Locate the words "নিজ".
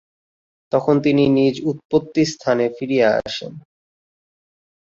1.37-1.55